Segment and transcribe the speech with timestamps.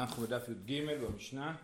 [0.00, 1.54] אנחנו בדף י"ג במשנה,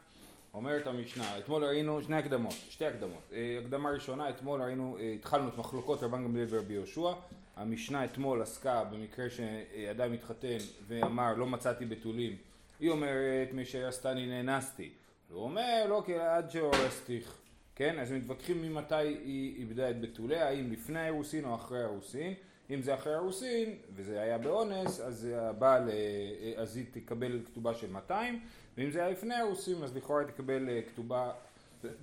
[0.55, 3.23] אומרת המשנה, אתמול ראינו שני הקדמות, שתי הקדמות.
[3.33, 7.13] אה, הקדמה ראשונה, אתמול ראינו, אה, התחלנו את מחלוקות רבן גמליאל ורבי יהושע.
[7.57, 12.37] המשנה אתמול עסקה במקרה שאדם מתחתן ואמר לא מצאתי בתולים.
[12.81, 14.91] היא אומרת מי שהרסתני נאנסתי.
[15.31, 17.35] הוא אומר לא כי עד שהורסתיך.
[17.75, 17.99] כן?
[17.99, 22.35] אז מתווכחים ממתי היא איבדה את בתוליה, האם לפני האירוסין או אחרי האירוסין.
[22.71, 27.91] אם זה אחרי האירוסין וזה היה באונס, אז הבעל, אה, אז היא תקבל כתובה של
[27.91, 28.41] 200,
[28.79, 31.33] ואם זה היה לפני האירוסין, אז לכאורה היא תקבל אה, כתובה,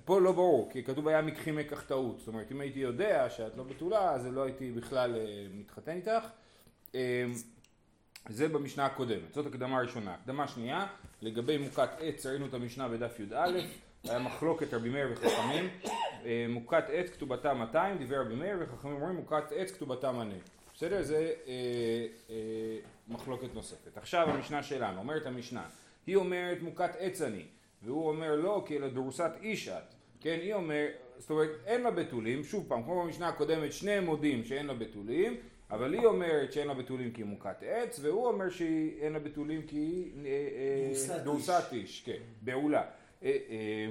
[0.04, 3.56] פה לא ברור, כי כתוב היה מקחי מקח טעות, זאת אומרת אם הייתי יודע שאת
[3.56, 6.26] לא בתולה, אז לא הייתי בכלל אה, מתחתן איתך.
[8.28, 10.14] זה במשנה הקודמת, זאת הקדמה ראשונה.
[10.14, 10.86] הקדמה שנייה,
[11.22, 13.50] לגבי מוכת עץ, ראינו את המשנה בדף י"א,
[14.04, 15.68] היה מחלוקת רבי מאיר וחכמים,
[16.48, 20.34] מוכת עץ כתובתה 200, דיבר רבי מאיר וחכמים אומרים מוכת עץ כתובתה מנה.
[20.74, 21.02] בסדר?
[21.02, 21.52] זה אה,
[22.30, 22.36] אה,
[23.08, 23.96] מחלוקת נוספת.
[23.96, 25.64] עכשיו המשנה שלנו, אומרת המשנה,
[26.06, 27.42] היא אומרת מוכת עץ אני,
[27.82, 30.38] והוא אומר לא כי אלא דורסת איש את, כן?
[30.42, 34.66] היא אומרת, זאת אומרת אין לה בתולים, שוב פעם, כמו במשנה הקודמת שניהם מודים שאין
[34.66, 35.36] לה בתולים,
[35.70, 39.62] אבל היא אומרת שאין לה בתולים כי היא מוכת עץ, והוא אומר שאין לה בתולים
[39.62, 42.82] כי היא אה, אה, דורסת איש, כן, בעולה.
[43.22, 43.88] אה, אה,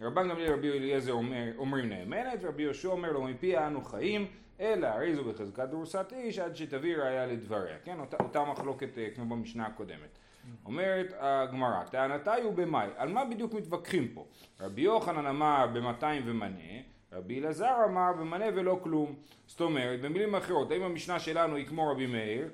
[0.00, 4.26] רבן גמליאל רבי אליעזר אומר, אומרים נאמנת, ורבי יהושע אומר לו מפי אנו חיים
[4.62, 8.00] אלא הרי זו בחזקת דורסת איש עד שתביא ראיה לדבריה, כן?
[8.00, 10.18] אותה, אותה מחלוקת אה, כמו במשנה הקודמת.
[10.64, 14.24] אומרת הגמרא, טענתה הוא במאי, על מה בדיוק מתווכחים פה?
[14.60, 16.80] רבי יוחנן אמר במאתיים ומנה,
[17.12, 19.14] רבי אלעזר אמר במנה ולא כלום.
[19.46, 22.48] זאת אומרת, במילים אחרות, האם המשנה שלנו היא כמו רבי מאיר,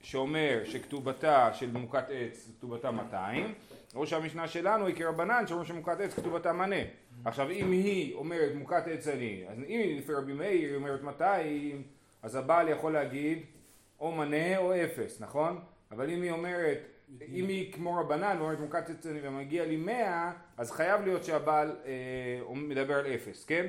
[0.00, 3.54] שאומר שכתובתה של מוכת עץ כתובתה 200,
[3.94, 6.76] או שהמשנה שלנו היא כרבנן שאומר שמוכת עץ כתובתה מנה.
[7.26, 11.02] עכשיו אם היא אומרת מוכת עץ אני, אז אם היא לפי רבי מאיר היא אומרת
[11.02, 11.82] 200,
[12.22, 13.42] אז הבעל יכול להגיד
[14.00, 15.58] או מנה או אפס, נכון?
[15.90, 16.78] אבל אם היא אומרת,
[17.28, 21.76] אם היא כמו רבנן ואומרת מוכת עץ אני ומגיע לי 100, אז חייב להיות שהבעל
[21.86, 23.66] אה, מדבר על אפס, כן?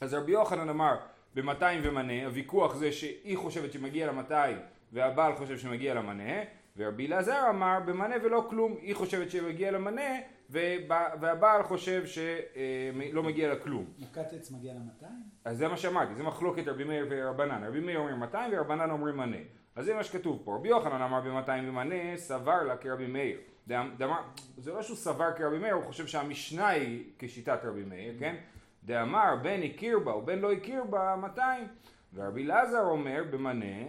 [0.00, 0.96] אז רבי יוחנן אמר
[1.34, 4.56] ב-200 ומנה, הוויכוח זה שהיא חושבת שמגיע לה 200
[4.92, 6.42] והבעל חושב שמגיע לה מנה,
[6.76, 10.10] ורבי אלעזר אמר במנה ולא כלום, היא חושבת שמגיע לה מנה
[10.50, 13.84] והבעל חושב שלא מגיע לה כלום.
[13.98, 15.12] מכת עץ מגיע לה 200?
[15.44, 17.64] אז זה מה שאמרתי, זה מחלוקת רבי מאיר ורבנן.
[17.64, 19.36] רבי מאיר אומר 200 ורבנן אומרים מנה.
[19.76, 20.54] אז זה מה שכתוב פה.
[20.54, 23.38] רבי יוחנן אמר ב-200 ומנה, סבר לה כרבי מאיר.
[23.66, 24.22] דאמר,
[24.56, 28.36] זה לא שהוא סבר כרבי מאיר, הוא חושב שהמשנה היא כשיטת רבי מאיר, כן?
[28.84, 31.68] דאמר בן הכיר בה ובן לא הכיר בה 200.
[32.14, 33.84] ורבי אלעזר אומר במנה,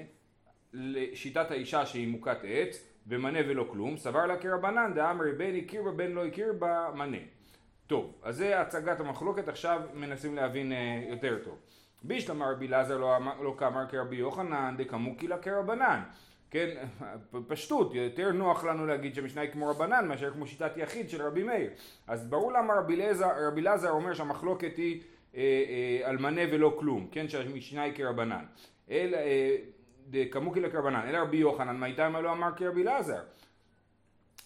[0.73, 5.91] לשיטת האישה שהיא מוכת עץ, במנה ולא כלום, סבר לה כרבנן דאמרי בן הכיר בה
[5.91, 7.17] בן לא הכיר בה מנה.
[7.87, 11.57] טוב, אז זה הצגת המחלוקת, עכשיו מנסים להבין אה, יותר טוב.
[12.03, 15.99] בישלמה רבי אלעזר לא, לא כאמר כרבי יוחנן דקמוקי לה כרבנן.
[16.51, 16.69] כן,
[17.47, 21.43] פשטות, יותר נוח לנו להגיד שהמשנה היא כמו רבנן מאשר כמו שיטת יחיד של רבי
[21.43, 21.69] מאיר.
[22.07, 25.01] אז ברור למה רבי אלעזר אומר שהמחלוקת היא
[25.35, 28.45] אה, אה, על מנה ולא כלום, כן, שהמשנה היא כרבנן.
[28.89, 29.55] אלא, אה,
[30.09, 33.21] דקמוקי לקרבנן, אלא רבי יוחנן, מה איתם לא אמר כרבי אלעזר?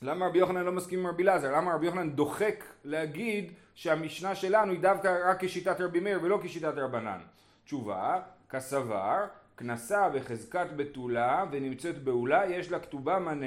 [0.02, 1.56] למה רבי יוחנן לא מסכים עם רבי אלעזר?
[1.56, 6.74] למה רבי יוחנן דוחק להגיד שהמשנה שלנו היא דווקא רק כשיטת רבי מאיר ולא כשיטת
[6.78, 7.20] רבנן?
[7.66, 9.26] תשובה, כסבר,
[9.58, 13.46] כנסה בחזקת בתולה ונמצאת בעולה, יש לה כתובה מנה.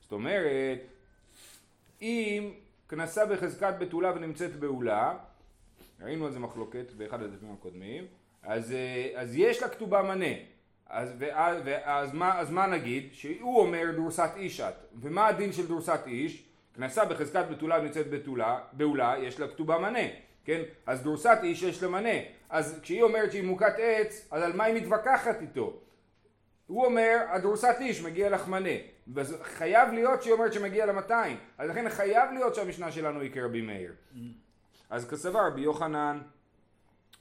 [0.00, 0.78] זאת אומרת,
[2.02, 2.50] אם
[2.88, 5.14] כנסה בחזקת בתולה ונמצאת בעולה,
[6.00, 8.06] ראינו על זה מחלוקת באחד הדפים הקודמים,
[8.42, 10.34] אז, אה, אז יש לה כתובה מנה.
[10.90, 13.08] אז, ואז, ואז מה, אז מה נגיד?
[13.12, 14.74] שהוא אומר דורסת איש את.
[15.00, 16.44] ומה הדין של דורסת איש?
[16.74, 20.08] כנסה בחזקת בתולה ונמצאת בתולה, בעולה, יש לה כתובה מנה,
[20.44, 20.62] כן?
[20.86, 22.18] אז דורסת איש יש לה מנה.
[22.50, 25.80] אז כשהיא אומרת שהיא מוכת עץ, אז על מה היא מתווכחת איתו?
[26.66, 28.70] הוא אומר, הדורסת איש מגיע לך מנה.
[29.42, 31.36] חייב להיות שהיא אומרת שמגיע לה 200.
[31.58, 33.92] אז לכן חייב להיות שהמשנה שלנו היא כרבי מאיר.
[34.90, 36.20] אז כסבר רבי יוחנן,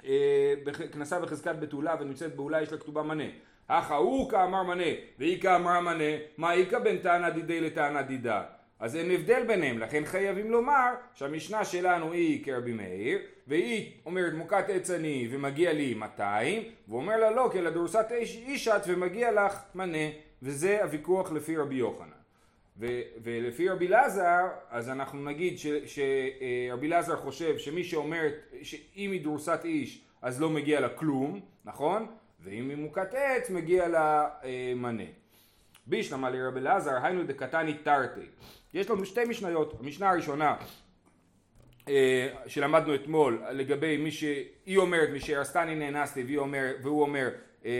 [0.06, 0.54] אה,
[0.92, 3.24] כנסה בחזקת בתולה ונמצאת בעולה יש לה כתובה מנה.
[3.70, 4.84] הכא הוא כאמר מנה
[5.20, 6.04] והיא כאמר מנה,
[6.38, 8.44] מה איכא בין טענא דידי לטענא דידה?
[8.80, 14.66] אז אין הבדל ביניהם, לכן חייבים לומר שהמשנה שלנו היא כרבי מאיר, והיא אומרת מוכת
[14.68, 19.62] עץ אני ומגיע לי 200, והוא אומר לה לא, כי לדורסת איש את ומגיע לך
[19.76, 20.08] מנה,
[20.44, 22.20] וזה הוויכוח לפי רבי יוחנן.
[22.80, 25.56] ו- ולפי רבי לזר, אז אנחנו נגיד
[25.86, 32.08] שרבי לזר חושב שמי שאומרת שאם היא דורסת איש אז לא מגיע לה כלום, נכון?
[32.44, 35.04] ואם היא מוכת עץ מגיע לה אה, מנה.
[35.88, 38.26] בישלמה לרב אלעזר היינו דקתני תרתי.
[38.74, 40.56] יש לנו שתי משניות, המשנה הראשונה
[41.88, 47.30] אה, שלמדנו אתמול לגבי מי שהיא אומרת מי שהרסתני נאנסתי והוא אומר, והוא אומר
[47.66, 47.72] אה,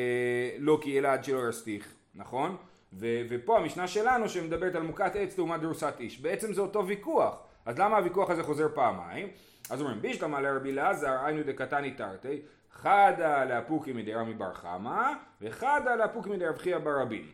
[0.58, 2.56] לא כי אלעד שלא ירסתיך, נכון?
[2.94, 6.20] ו- ופה המשנה שלנו שמדברת על מוכת עץ לעומת דרוסת איש.
[6.20, 7.44] בעצם זה אותו ויכוח.
[7.66, 9.28] אז למה הוויכוח הזה חוזר פעמיים?
[9.70, 12.42] אז אומרים בישלמה לרבי אלעזר היינו דקתני תרתי
[12.82, 17.26] חדה לאפוקי מדי רמי בר חמא וחדה לאפוקי מדי רב חייא ברבין.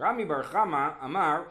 [0.00, 1.42] רמי בר חמא אמר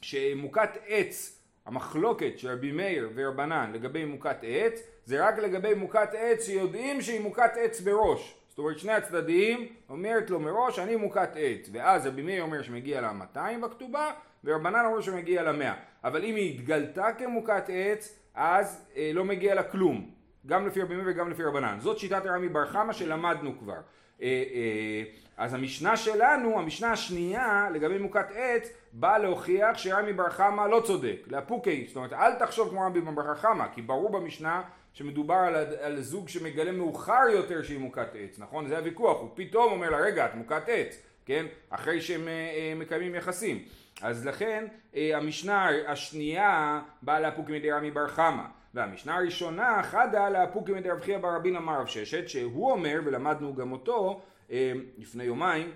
[0.00, 6.46] שמוכת עץ המחלוקת של רבי מאיר ורבנן לגבי מוכת עץ זה רק לגבי מוכת עץ
[6.46, 8.36] שיודעים שהיא מוכת עץ בראש.
[8.48, 11.68] זאת אומרת שני הצדדים אומרת לו מראש אני מוכת עץ.
[11.72, 14.10] ואז רבי מאיר אומר שמגיע לה 200 בכתובה
[14.44, 15.74] ורבנן אומר שמגיע לה 100
[16.04, 20.13] אבל אם היא התגלתה כמוכת עץ אז אה, לא מגיע לה כלום
[20.46, 23.80] גם לפי רבי מאיר וגם לפי רבנן זאת שיטת רמי בר חמא שלמדנו כבר
[24.22, 25.02] אה, אה,
[25.36, 31.16] אז המשנה שלנו, המשנה השנייה לגבי מוכת עץ, באה להוכיח שרמי בר חמא לא צודק,
[31.26, 34.62] לאפוקי, זאת אומרת אל תחשוב כמו רמי בר חמא, כי ברור במשנה
[34.92, 38.66] שמדובר על, על זוג שמגלה מאוחר יותר שהיא מוכת עץ, נכון?
[38.68, 41.46] זה הוויכוח, הוא פתאום אומר לה רגע את מוכת עץ, כן?
[41.70, 43.62] אחרי שהם אה, מקיימים יחסים.
[44.02, 48.42] אז לכן המשנה השנייה באה לאפוקי מדי רמי בר חמא.
[48.74, 53.54] והמשנה הראשונה חדה לאפוקי מדי רב חייא בר רבין אמר רב ששת שהוא אומר ולמדנו
[53.54, 55.70] גם אותו אה, לפני יומיים,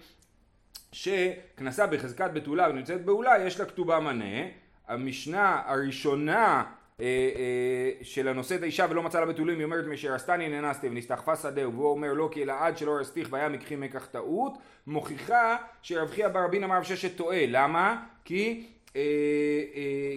[0.92, 4.48] שכנסה בחזקת בתולה ונמצאת בעולה יש לה כתובה מנה.
[4.88, 6.64] המשנה הראשונה
[7.00, 7.04] אה,
[7.36, 11.72] אה, של הנושאת האישה ולא מצא לה בתולים היא אומרת מאשר עשתני נאנסתי ונסתחפה שדהו
[11.72, 14.52] והוא אומר לא כי אלא עד שלא יסתיך והיה מקחי מקח טעות
[14.86, 18.02] מוכיחה שרב חייא בר רבין אמר ששת טועה למה?
[18.24, 18.66] כי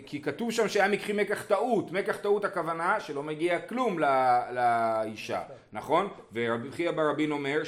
[0.05, 3.99] כי כתוב שם שהיה מקחי מקח טעות, מקח טעות הכוונה שלא מגיע כלום
[4.51, 5.41] לאישה,
[5.73, 6.07] נכון?
[6.33, 7.61] ורבי חייא בר רבין אומר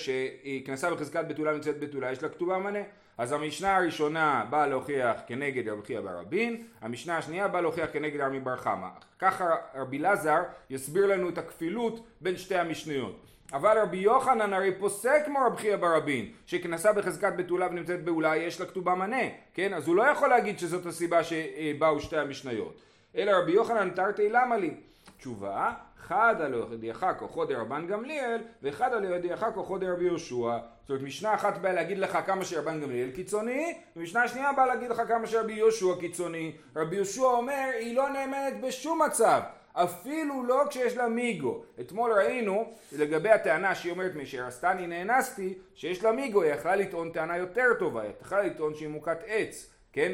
[0.66, 2.80] כנסה בחזקת בתולה נמצאת בתולה, יש לה כתובה מנה.
[3.18, 8.22] אז המשנה הראשונה באה להוכיח כנגד רבי חייא בר רבין, המשנה השנייה באה להוכיח כנגד
[8.22, 8.88] רבי בר חמא.
[9.20, 10.40] ככה רבי לזר
[10.70, 13.20] יסביר לנו את הכפילות בין שתי המשניות.
[13.54, 18.60] אבל רבי יוחנן הרי פוסק כמו רבי חייא ברבין, שכנסה בחזקת בתולה ונמצאת בעולה יש
[18.60, 19.22] לה כתובה מנה,
[19.54, 19.74] כן?
[19.74, 22.82] אז הוא לא יכול להגיד שזאת הסיבה שבאו שתי המשניות.
[23.16, 24.74] אלא רבי יוחנן תרתי למה לי?
[25.18, 25.74] תשובה,
[26.08, 30.58] חד על ידיעך כוחו דרבן גמליאל, ואחד על ידיעך כוחו דרבי יהושע.
[30.82, 34.92] זאת אומרת, משנה אחת באה להגיד לך כמה שרבן גמליאל קיצוני, ומשנה שנייה באה להגיד
[34.92, 36.56] לך כמה שרבי יהושע קיצוני.
[36.76, 39.42] רבי יהושע אומר, היא לא נאמנת בשום מצב.
[39.74, 41.64] אפילו לא כשיש לה מיגו.
[41.80, 47.38] אתמול ראינו לגבי הטענה שהיא אומרת משהרסתני נאנסתי, שיש לה מיגו, היא יכלה לטעון טענה
[47.38, 50.14] יותר טובה, היא יכלה לטעון שהיא מוכת עץ, כן?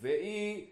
[0.00, 0.66] והיא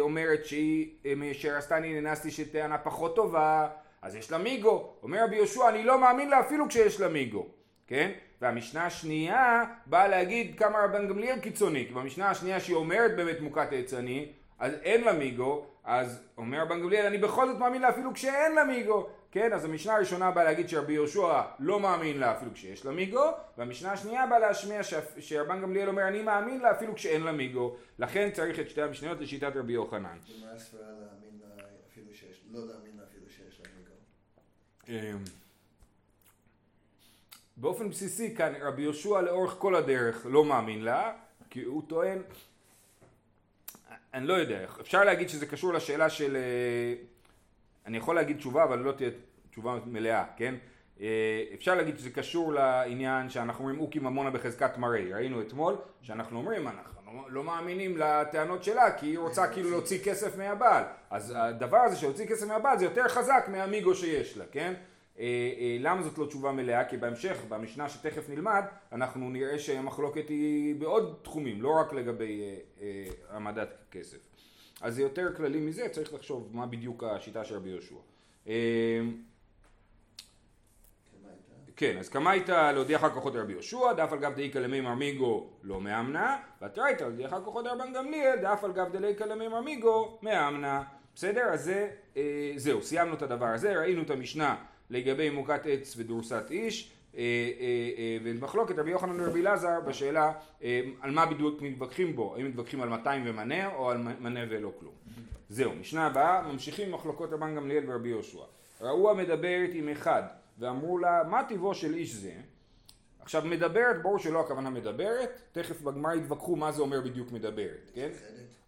[0.00, 3.68] אומרת שהיא משהרסתני נאנסתי שטענה פחות טובה,
[4.02, 4.92] אז יש לה מיגו.
[5.02, 7.46] אומר רבי יהושע, אני לא מאמין לה אפילו כשיש לה מיגו,
[7.86, 8.10] כן?
[8.40, 13.68] והמשנה השנייה באה להגיד כמה רבן גמליאל קיצוני, כי במשנה השנייה שהיא אומרת באמת מוכת
[13.72, 18.14] אני, אז אין לה מיגו, אז אומר רבן גמליאל, אני בכל זאת מאמין לה אפילו
[18.14, 19.08] כשאין לה מיגו.
[19.30, 23.30] כן, אז המשנה הראשונה באה להגיד שרבי יהושע לא מאמין לה אפילו כשיש לה מיגו,
[23.58, 24.80] והמשנה השנייה באה להשמיע
[25.18, 29.20] שרבן גמליאל אומר אני מאמין לה אפילו כשאין לה מיגו, לכן צריך את שתי המשניות
[29.20, 30.18] לשיטת רבי יוחנן.
[30.44, 33.94] מה הסברה להאמין לה אפילו שיש, לא להאמין לה אפילו שיש לה מיגו?
[34.88, 35.24] אמ,
[37.56, 41.12] באופן בסיסי כאן רבי יהושע לאורך כל הדרך לא מאמין לה,
[41.50, 42.22] כי הוא טוען
[44.14, 46.36] אני לא יודע, אפשר להגיד שזה קשור לשאלה של...
[46.36, 46.94] אה,
[47.86, 49.10] אני יכול להגיד תשובה, אבל לא תהיה
[49.50, 50.54] תשובה מלאה, כן?
[51.00, 55.12] אה, אפשר להגיד שזה קשור לעניין שאנחנו אומרים אוקי ממונה בחזקת מראי.
[55.12, 60.36] ראינו אתמול שאנחנו אומרים, אנחנו לא מאמינים לטענות שלה, כי היא רוצה כאילו להוציא כסף
[60.36, 60.84] מהבעל.
[61.10, 64.74] אז הדבר הזה שהוציא כסף מהבעל זה יותר חזק מהמיגו שיש לה, כן?
[65.18, 65.24] אה,
[65.58, 66.84] אה, למה זאת לא תשובה מלאה?
[66.84, 72.42] כי בהמשך, במשנה שתכף נלמד, אנחנו נראה שהמחלוקת היא בעוד תחומים, לא רק לגבי
[72.80, 74.18] אה, העמדת כסף.
[74.80, 77.94] אז זה יותר כללי מזה, צריך לחשוב מה בדיוק השיטה של רבי יהושע.
[81.76, 85.80] כן, אז כמה הייתה להודיעך כוחות רבי יהושע, דף על גב דאיכא למימר מיגו לא
[85.80, 90.82] מאמנה, והתרייתא להודיעך כוחות רבן גמליאל, דף על גב דאיכא למימר מיגו מאמנה.
[91.14, 91.42] בסדר?
[91.42, 91.90] אז זה,
[92.56, 94.56] זהו, סיימנו את הדבר הזה, ראינו את המשנה
[94.92, 97.24] לגבי מוכת עץ ודורסת איש אה, אה,
[97.98, 100.32] אה, ומחלוקת רבי יוחנן ורבי אלעזר בשאלה
[101.00, 104.92] על מה בדיוק מתווכחים בו, האם מתווכחים על 200 ומנה או על מנה ולא כלום.
[105.48, 108.38] זהו, משנה הבאה, ממשיכים מחלוקות רבן גמליאל ורבי יהושע.
[108.80, 110.22] ראו המדברת עם אחד
[110.58, 112.32] ואמרו לה מה טיבו של איש זה
[113.20, 118.08] עכשיו מדברת, ברור שלא הכוונה מדברת, תכף בגמר יתווכחו מה זה אומר בדיוק מדברת, כן?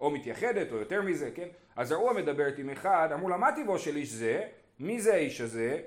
[0.01, 1.49] או מתייחדת או יותר מזה, כן?
[1.77, 4.43] אז ראו המדברת עם אחד, אמרו לה מה טיבו של איש זה,
[4.81, 5.81] מי זה האיש הזה?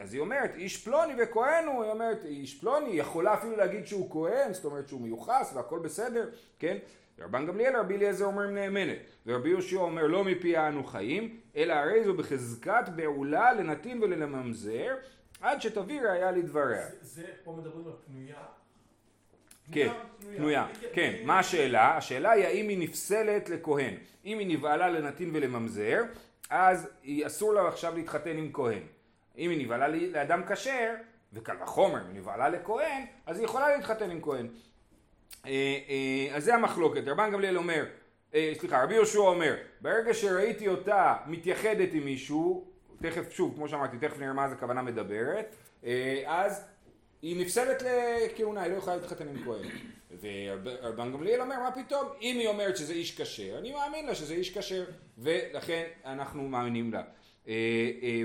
[0.00, 3.86] אז היא אומרת, איש פלוני וכהן הוא, היא אומרת, איש פלוני, היא יכולה אפילו להגיד
[3.86, 6.76] שהוא כהן, זאת אומרת שהוא מיוחס והכל בסדר, כן?
[7.18, 12.04] רבן גמליאל, רבי אליעזר אומרים נאמנת, ורבי יהושע אומר לא מפיה אנו חיים, אלא הרי
[12.04, 14.96] זו בחזקת בעולה לנתין ולממזר,
[15.40, 16.86] עד שתביא ראיה לדבריה.
[16.88, 18.36] זה, זה פה מדברים על פנויה.
[19.72, 19.92] כן,
[20.36, 21.96] פנויה, כן, מה השאלה?
[21.96, 23.94] השאלה היא האם היא נפסלת לכהן.
[24.24, 26.02] אם היא נבהלה לנתין ולממזר,
[26.50, 26.88] אז
[27.26, 28.82] אסור לה עכשיו להתחתן עם כהן.
[29.38, 30.94] אם היא נבהלה לאדם כשר,
[31.32, 34.48] וקל וחומר, אם נבהלה לכהן, אז היא יכולה להתחתן עם כהן.
[35.46, 35.50] אה,
[35.88, 37.02] אה, אז זה המחלוקת.
[37.06, 37.84] רבן גמליאל אומר,
[38.34, 42.64] אה, סליחה, רבי יהושע אומר, ברגע שראיתי אותה מתייחדת עם מישהו,
[43.02, 45.56] תכף, שוב, כמו שאמרתי, תכף נראה מה זה כוונה מדברת,
[46.26, 46.64] אז
[47.22, 49.68] היא נפסלת לכהונה, היא לא יכולה להתחתן עם כהן.
[50.20, 52.08] ורבן גמליאל אומר, מה פתאום?
[52.22, 54.84] אם היא אומרת שזה איש כשר, אני מאמין לה שזה איש כשר,
[55.18, 57.02] ולכן אנחנו מאמינים לה.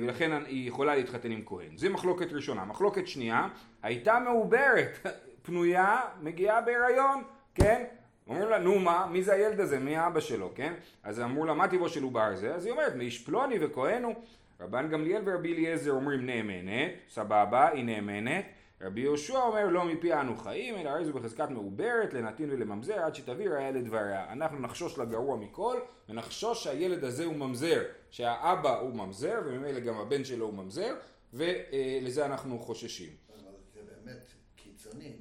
[0.02, 1.78] ולכן היא יכולה להתחתן עם כהן.
[1.78, 2.66] זו מחלוקת ראשונה.
[2.66, 3.48] מחלוקת שנייה,
[3.84, 5.08] הייתה מעוברת,
[5.46, 7.24] פנויה, מגיעה בהיריון,
[7.56, 7.84] כן?
[8.28, 10.74] אומרים לה, נו מה, מי זה הילד הזה, מי האבא שלו, כן?
[11.04, 12.56] אז אמרו לה, מה טיבו של עובר זה?
[12.56, 14.16] אז היא אומרת, מאיש פלוני וכהן הוא.
[14.62, 18.46] רבן גמליאל ורבי אליעזר אומרים נאמנת, סבבה, היא נאמנת.
[18.84, 23.16] רבי יהושע אומר, לא מפי אנו חיים, אלא הרי זו בחזקת מעוברת, לנתין ולממזר, עד
[23.16, 24.32] שתביא ראיה לדבריה.
[24.32, 30.24] אנחנו נחשוש לגרוע מכל, ונחשוש שהילד הזה הוא ממזר, שהאבא הוא ממזר, וממילא גם הבן
[30.24, 30.96] שלו הוא ממזר,
[31.34, 33.10] ולזה אנחנו חוששים.
[33.34, 35.14] אבל זה באמת קיצוני,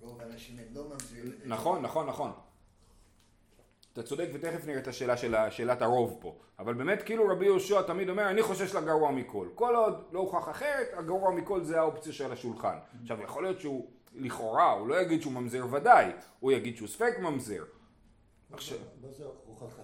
[0.00, 1.32] רוב האנשים הם לא ממזירים.
[1.44, 2.30] נכון, נכון, נכון.
[3.92, 6.38] אתה צודק ותכף נראה את השאלה של שאלת הרוב פה.
[6.58, 9.48] אבל באמת כאילו רבי יהושע תמיד אומר אני חושש לגרוע מכל.
[9.54, 12.76] כל עוד לא הוכח אחרת, הגרוע מכל זה האופציה של השולחן.
[13.02, 17.18] עכשיו יכול להיות שהוא לכאורה, הוא לא יגיד שהוא ממזר ודאי, הוא יגיד שהוא ספק
[17.18, 17.64] ממזר.
[18.50, 19.82] מה זה הוכחה?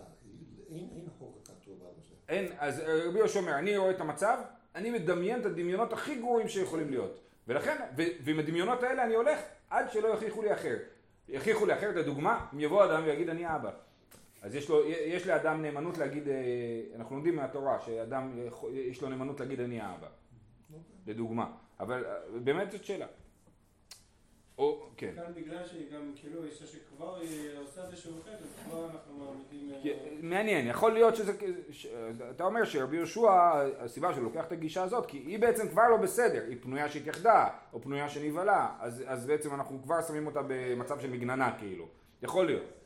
[0.71, 2.15] אין הוכחה טובה לזה.
[2.29, 4.39] אין, אז רבי יהושע אומר אני רואה את המצב,
[4.75, 7.21] אני מדמיין את הדמיונות הכי גרועים שיכולים להיות.
[7.49, 9.39] ולכן, ועם הדמיונות האלה אני הולך
[9.71, 10.77] עד שלא יוכיחו לי אחר.
[11.29, 13.71] יוכיחו לי אחרת, לדוגמה, אם יבוא אדם ויגיד אני אבא.
[14.43, 16.35] אז יש, לו, יש לאדם נאמנות להגיד, אה,
[16.95, 18.39] אנחנו לומדים מהתורה שאדם
[18.73, 20.09] יש לו נאמנות להגיד אני האבא.
[21.07, 21.53] לדוגמה.
[21.81, 23.07] אבל אה, באמת זאת שאלה.
[24.59, 25.13] או, כן.
[25.17, 27.19] כאן בגלל שהיא גם כאילו אישה שכבר
[27.59, 29.71] עושה איזשהו חטא, אז כבר אנחנו מעמידים...
[29.85, 31.33] אה, מעניין, יכול להיות שזה...
[32.31, 35.97] אתה אומר שרבי יהושע, הסיבה שהוא לוקח את הגישה הזאת, כי היא בעצם כבר לא
[35.97, 41.01] בסדר, היא פנויה שהתייחדה, או פנויה שנבהלה, אז, אז בעצם אנחנו כבר שמים אותה במצב
[41.01, 41.89] של מגננה כאילו.
[42.23, 42.86] יכול להיות.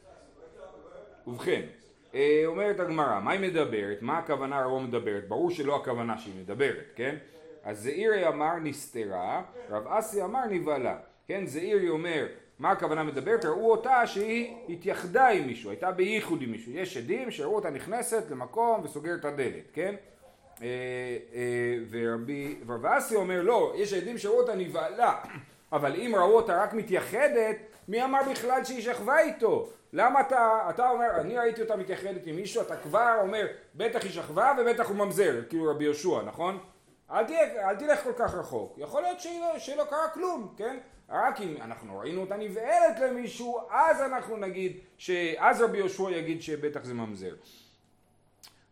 [1.26, 1.62] ובכן,
[2.14, 3.98] אה, אומרת הגמרא, מה היא מדברת?
[4.00, 5.28] מה הכוונה לא מדברת?
[5.28, 7.16] ברור שלא הכוונה שהיא מדברת, כן?
[7.64, 10.98] אז זעירי אמר נסתרה, רב אסי אמר נבהלה.
[11.26, 12.26] כן, זעירי אומר,
[12.58, 13.44] מה הכוונה מדברת?
[13.44, 16.72] ראו אותה שהיא התייחדה עם מישהו, הייתה בייחוד עם מישהו.
[16.72, 19.94] יש עדים שראו אותה נכנסת למקום וסוגרת את הדלת, כן?
[20.62, 20.66] אה,
[21.34, 25.14] אה, ורבי ורבאסי אומר, לא, יש עדים שראו אותה נבהלה,
[25.72, 27.56] אבל אם ראו אותה רק מתייחדת,
[27.88, 29.68] מי אמר בכלל שהיא שכבה איתו?
[29.92, 34.10] למה אתה, אתה אומר, אני ראיתי אותה מתייחדת עם מישהו, אתה כבר אומר, בטח היא
[34.10, 36.58] שכבה ובטח הוא ממזר, כאילו רבי יהושע, נכון?
[37.10, 40.78] אל, תהיה, אל תלך כל כך רחוק, יכול להיות שלא, שלא קרה כלום, כן?
[41.08, 44.76] רק אם אנחנו ראינו אותה נבעלת למישהו, אז אנחנו נגיד,
[45.38, 47.34] אז רבי יהושע יגיד שבטח זה ממזר.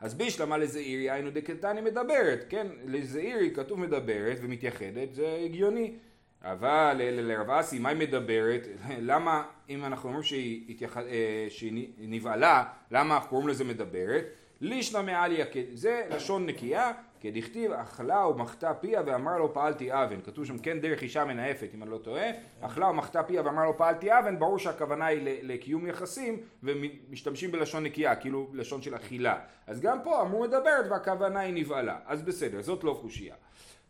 [0.00, 2.66] אז בישלמה לזעירי היינו דקתני מדברת, כן?
[2.84, 5.94] לזעירי כתוב מדברת ומתייחדת, זה הגיוני.
[6.42, 8.66] אבל לרב אסי, מה היא מדברת?
[9.11, 10.97] למה, אם אנחנו אומרים שהיא, התייח...
[10.97, 14.25] אה, שהיא נבעלה, למה אנחנו קוראים לזה מדברת?
[14.61, 20.59] לישנא מעליה, זה לשון נקייה, כדכתיב אכלה ומחתה פיה ואמר לו פעלתי אבן, כתוב שם
[20.59, 22.26] כן דרך אישה מנאפת אם אני לא טועה,
[22.61, 28.16] אכלה ומחתה פיה ואמר לו פעלתי אבן, ברור שהכוונה היא לקיום יחסים ומשתמשים בלשון נקייה,
[28.16, 32.85] כאילו לשון של אכילה, אז גם פה אמרו מדברת והכוונה היא נבעלה, אז בסדר, זאת
[32.85, 33.35] לא קושייה.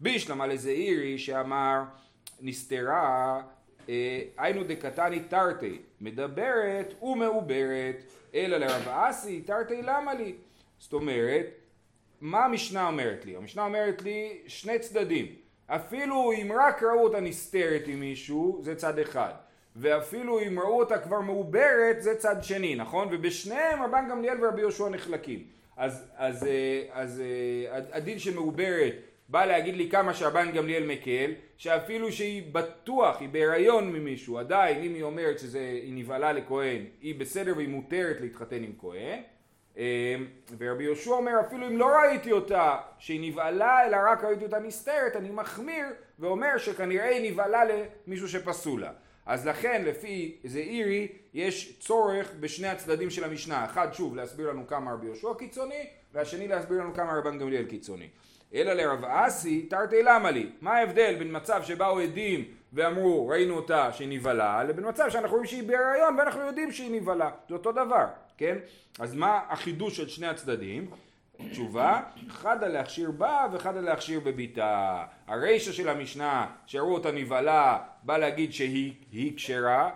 [0.01, 1.83] בישלמה לזעירי שאמר
[2.41, 3.43] נסתרה
[3.89, 7.97] אה, היינו דקתני תרתי, מדברת ומעוברת,
[8.35, 10.35] אלא לרב אסי תרתי למה לי?
[10.79, 11.47] זאת אומרת,
[12.21, 13.37] מה המשנה אומרת לי?
[13.37, 15.27] המשנה אומרת לי שני צדדים.
[15.67, 19.33] אפילו אם רק ראו אותה נסתרת עם מישהו, זה צד אחד.
[19.77, 23.09] ואפילו אם ראו אותה כבר מעוברת, זה צד שני, נכון?
[23.11, 25.45] ובשניהם רבן גמליאל ורבי יהושע נחלקים.
[25.77, 28.95] אז, אז, אה, אז, אז אה, הדין של מעוברת
[29.29, 34.95] בא להגיד לי כמה שרבן גמליאל מקל, שאפילו שהיא בטוח, היא בהיריון ממישהו, עדיין אם
[34.95, 39.21] היא אומרת שהיא נבהלה לכהן, היא בסדר והיא מותרת להתחתן עם כהן.
[39.79, 40.27] אמ,
[40.59, 45.17] ורבי יהושע אומר אפילו אם לא ראיתי אותה שהיא נבהלה אלא רק ראיתי אותה נסתרת
[45.17, 45.87] אני מחמיר
[46.19, 48.93] ואומר שכנראה היא נבהלה למישהו שפסול לה
[49.27, 54.67] אז לכן לפי זה אירי יש צורך בשני הצדדים של המשנה אחד שוב להסביר לנו
[54.67, 58.09] כמה רבי יהושע קיצוני והשני להסביר לנו כמה רבן גמליאל קיצוני.
[58.55, 60.51] אלא לרב אסי תרתי למה לי.
[60.61, 65.47] מה ההבדל בין מצב שבאו עדים ואמרו ראינו אותה שהיא נבהלה לבין מצב שאנחנו רואים
[65.47, 67.31] שהיא בהיריון ואנחנו יודעים שהיא נבהלה?
[67.49, 68.07] זה אותו דבר
[68.39, 68.59] כן?
[68.99, 70.91] אז מה החידוש של שני הצדדים?
[71.51, 75.05] תשובה, חדה להכשיר בה וחדה להכשיר בביתה.
[75.27, 79.91] הרישא של המשנה, שהראו אותה נבהלה, בא להגיד שהיא כשרה,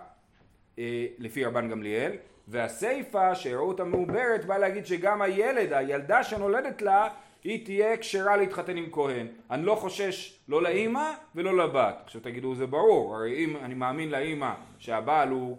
[0.79, 2.11] אה, לפי רבן גמליאל,
[2.47, 7.07] והסיפא שהראו אותה מעוברת, בא להגיד שגם הילד, הילדה שנולדת לה,
[7.43, 9.27] היא תהיה כשרה להתחתן עם כהן.
[9.51, 12.01] אני לא חושש לא לאימא ולא לבת.
[12.03, 15.57] עכשיו תגידו זה ברור, הרי אם אני מאמין לאימא שהבעל הוא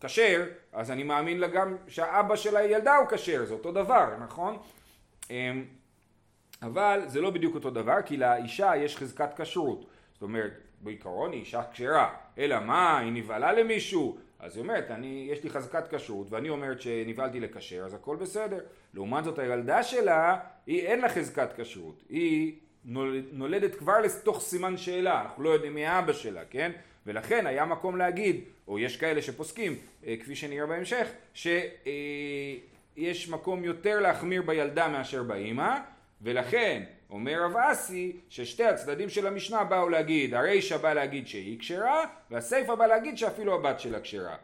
[0.00, 4.56] כשר, אז אני מאמין לה גם שהאבא של הילדה הוא כשר, זה אותו דבר, נכון?
[5.30, 5.64] אמ,
[6.62, 9.86] אבל זה לא בדיוק אותו דבר, כי לאישה יש חזקת כשרות.
[10.12, 15.28] זאת אומרת, בעיקרון היא אישה כשרה, אלא מה, היא נבהלה למישהו, אז היא אומרת, אני,
[15.32, 18.60] יש לי חזקת כשרות ואני אומרת שנבהלתי לכשר, אז הכל בסדר.
[18.94, 22.56] לעומת זאת הילדה שלה, היא אין לה חזקת כשרות, היא
[23.32, 26.72] נולדת כבר לתוך סימן שאלה, אנחנו לא יודעים מי האבא שלה, כן?
[27.06, 29.76] ולכן היה מקום להגיד, או יש כאלה שפוסקים,
[30.06, 35.78] אה, כפי שנראה בהמשך, שיש מקום יותר להחמיר בילדה מאשר באימא,
[36.22, 42.04] ולכן אומר רב אסי ששתי הצדדים של המשנה באו להגיד, הרישא בא להגיד שהיא כשרה,
[42.30, 44.36] והסיפא בא להגיד שאפילו הבת שלה כשרה.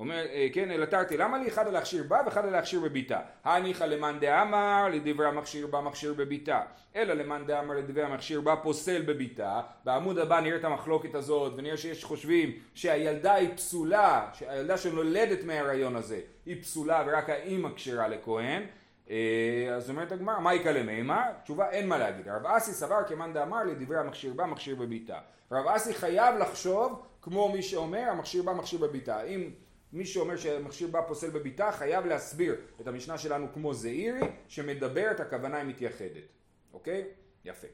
[0.00, 3.20] אומר, אה, כן, אלא תרתי, למה לי אחד להכשיר בה ואחד להכשיר בביתה?
[3.44, 6.60] הניחא למאן דאמר לדברי המכשיר בה מכשיר בביתה,
[6.96, 9.60] אלא למאן דאמר לדברי המכשיר בה פוסל בביתה.
[9.84, 15.96] בעמוד הבא נראה את המחלוקת הזאת ונראה שיש חושבים שהילדה היא פסולה, שהילדה שנולדת מההריון
[15.96, 18.62] הזה היא פסולה ורק האימא כשרה לכהן.
[19.10, 21.24] אה, אז אומרת הגמרא, מה יקא למימה?
[21.42, 22.28] תשובה, אין מה להגיד.
[22.28, 25.18] רב אסי סבר כמאן דאמר לדברי המכשיר בה מכשיר בביתה.
[25.52, 29.22] רב אסי חייב לחשוב כמו מי שאומר המכשיר בה מכשיר בביתה.
[29.22, 29.50] אם
[29.92, 35.56] מי שאומר שמכשיר בה פוסל בביתה חייב להסביר את המשנה שלנו כמו זעירי שמדברת הכוונה
[35.56, 36.24] היא מתייחדת.
[36.72, 37.04] אוקיי?
[37.44, 37.66] יפה.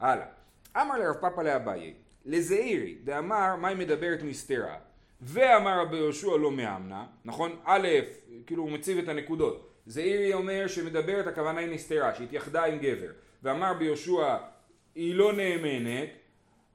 [0.00, 0.26] הלאה.
[0.76, 1.94] אמר לרב פאפא לאביי
[2.24, 4.76] לזעירי דאמר מה היא מדברת נסתרה
[5.20, 7.56] ואמר רבי יהושע לא מאמנה נכון?
[7.64, 7.88] א'
[8.46, 13.10] כאילו הוא מציב את הנקודות זעירי אומר שמדברת הכוונה היא נסתרה שהתייחדה עם גבר.
[13.42, 14.36] ואמר ביהושע
[14.94, 16.08] היא לא נאמנת.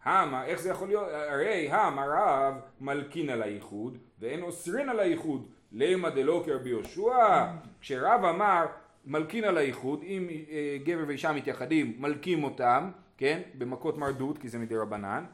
[0.03, 1.07] המה, איך זה יכול להיות?
[1.11, 5.47] הרי המה רב מלקין על הייחוד ואין אוסרין על הייחוד.
[5.71, 7.45] למה דלא כרבי יהושע
[7.81, 8.65] כשרב אמר
[9.05, 13.41] מלקין על הייחוד אם אה, גבר ואישה מתייחדים מלקים אותם כן?
[13.57, 15.25] במכות מרדות כי זה מדי רבנן.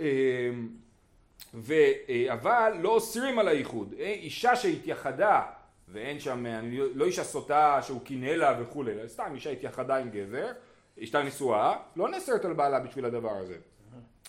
[0.00, 0.50] אה,
[1.54, 1.72] ו,
[2.08, 3.94] אה, אבל לא אוסרים על הייחוד.
[3.98, 5.42] אישה שהתייחדה
[5.88, 10.10] ואין שם, אני לא, לא אישה סוטה שהוא קינא לה וכולי, סתם אישה התייחדה עם
[10.10, 10.52] גבר
[11.02, 13.56] אשתה נשואה, לא נאסרת על בעלה בשביל הדבר הזה.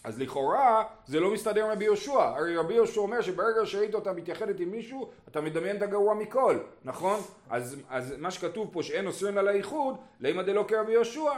[0.03, 4.13] אז לכאורה זה לא מסתדר עם רבי יהושע, הרי רבי יהושע אומר שברגע שראית אותה
[4.13, 7.19] מתייחדת עם מישהו אתה מדמיין את הגרוע מכל, נכון?
[7.49, 11.31] אז, אז מה שכתוב פה שאין אוסרין על האיחוד, לימא דלא כרבי יהושע.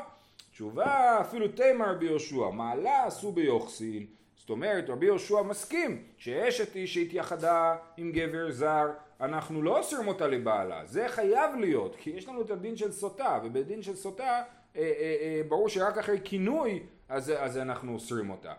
[0.52, 4.06] תשובה אפילו תימא רבי יהושע, מעלה עשו ביוחסין.
[4.48, 8.88] זאת אומרת רבי יהושע מסכים שאשת איש שהתייחדה עם גבר זר
[9.22, 13.40] אנחנו לא אוסרים אותה לבעלה, זה חייב להיות, כי יש לנו את הדין של סוטה,
[13.44, 14.42] ובדין של סוטה אה,
[14.76, 14.82] אה,
[15.22, 18.54] אה, ברור שרק אחרי כינוי אז, אז אנחנו אוסרים אותה.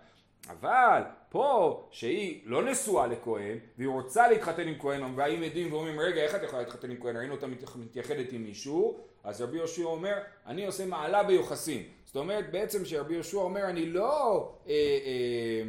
[0.49, 6.21] אבל פה שהיא לא נשואה לכהן והיא רוצה להתחתן עם כהן והאים עדים ואומרים רגע
[6.23, 7.17] איך את יכולה להתחתן עם כהן?
[7.17, 7.47] ראינו אותה
[7.77, 8.99] מתייחדת עם מישהו.
[9.25, 13.87] אז רבי יהושע אומר אני עושה מעלה ביוחסין זאת אומרת בעצם שרבי יהושע אומר אני
[13.87, 15.63] לא אה, אה,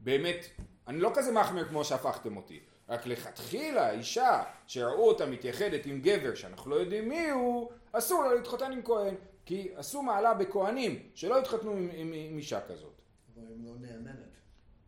[0.00, 0.46] באמת
[0.88, 6.34] אני לא כזה מחמיר כמו שהפכתם אותי רק לכתחילה אישה שראו אותה מתייחדת עם גבר
[6.34, 9.14] שאנחנו לא יודעים מי הוא אסור לה להתחתן עם כהן
[9.46, 13.00] כי עשו מעלה בכהנים שלא התחתנו עם, עם, עם אישה כזאת.
[13.34, 14.36] אבל היא לא נאמנת.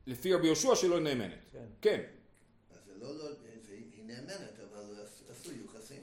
[0.06, 1.50] לפי רבי יהושע שלא נאמנת.
[1.52, 1.66] כן.
[1.80, 2.00] כן.
[2.70, 6.02] אז זה לא, לא, זה, היא נאמנת, אבל עשו יוחסין.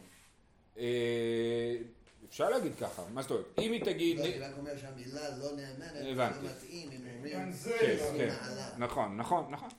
[2.41, 3.45] אה, אפשר להגיד ככה, מה זאת אומרת?
[3.59, 4.19] אם היא תגיד...
[4.19, 8.35] לא, אני רק אומר שהמילה לא נאמנת, זה לא מתאים אם אומרים כן, כן.
[8.77, 9.69] נכון, נכון, נכון.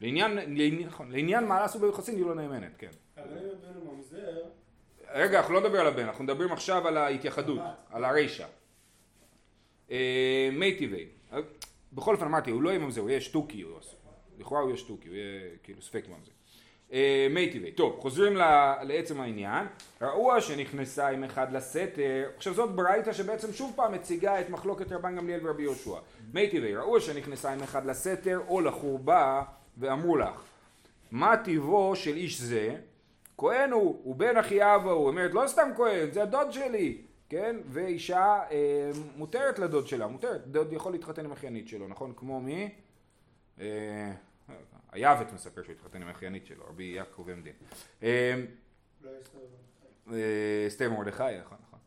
[0.00, 0.38] לעניין,
[0.86, 2.90] נכון, לעניין מעלה עשו ביוחסין היא לא נאמנת, כן.
[5.14, 7.60] רגע, אנחנו לא נדבר על הבן, אנחנו מדברים עכשיו על ההתייחדות,
[7.90, 8.46] על הרישא.
[9.90, 11.06] אה, מי טבעי.
[11.92, 13.64] בכל אופן אמרתי, הוא לא יהיה ממזר, הוא יהיה שטוקי,
[14.38, 16.32] לכאורה הוא יהיה שטוקי, הוא יהיה כאילו ספק ממזר.
[16.92, 17.72] אה, מי טבעי.
[17.72, 18.36] טוב, חוזרים
[18.82, 19.66] לעצם העניין.
[20.00, 25.16] ראוה שנכנסה עם אחד לסתר, עכשיו זאת ברייתא שבעצם שוב פעם מציגה את מחלוקת רבן
[25.16, 25.96] גמליאל ורבי יהושע.
[26.34, 29.42] מי טבעי, ראוה שנכנסה עם אחד לסתר או לחורבה
[29.78, 30.40] ואמרו לך,
[31.10, 32.76] מה טיבו של איש זה?
[33.38, 37.56] כהן הוא, הוא בן אחי אבא הוא, אומרת לא סתם כהן, זה הדוד שלי, כן?
[37.68, 42.12] ואישה אה, מותרת לדוד שלה, מותרת, דוד יכול להתחתן עם אחיינית שלו, נכון?
[42.16, 42.70] כמו מי?
[43.60, 44.12] אה,
[44.92, 47.52] היעוות מספר שהוא התחתן עם אחיינית שלו, רבי יעקב עמדין.
[48.02, 48.34] אה,
[50.12, 51.78] אה, אסתר מרדכי, נכון, נכון.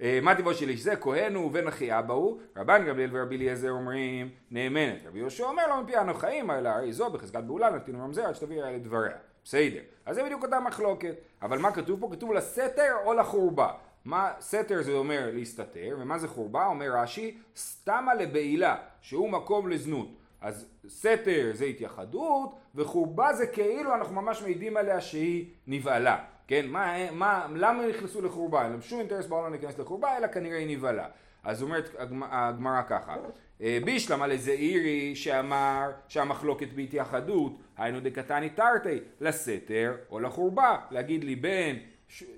[0.00, 0.96] אה, מה טיבו של איש זה?
[0.96, 5.06] כהן הוא ובן אחי אבא הוא, רבן גמליאל ורבי אליעזר אומרים נאמנת.
[5.06, 8.34] רבי יהושע אומר לו מפי אנו חיים, אלא הרי זו בחזקת בעולה נתינו ממזר עד
[8.34, 9.16] שתביא אלה דבריה.
[9.44, 9.80] בסדר.
[10.06, 11.14] אז זה בדיוק אותה מחלוקת.
[11.42, 12.08] אבל מה כתוב פה?
[12.12, 13.72] כתוב לסתר או לחורבה.
[14.04, 16.66] מה סתר זה אומר להסתתר, ומה זה חורבה?
[16.66, 20.08] אומר רש"י, סתמה לבעילה, שהוא מקום לזנות.
[20.44, 26.18] אז סתר זה התייחדות, וחורבה זה כאילו אנחנו ממש מעידים עליה שהיא נבהלה.
[26.46, 28.62] כן, מה, מה, למה נכנסו לחורבה?
[28.62, 31.06] אין להם שום אינטרס בעולם להיכנס לחורבה, אלא כנראה היא נבהלה.
[31.44, 31.90] אז אומרת
[32.30, 33.16] הגמרא ככה,
[33.62, 41.78] אה, בישלמה לזעירי שאמר שהמחלוקת בהתייחדות, היינו דקתני תרתי, לסתר או לחורבה, להגיד לי בין,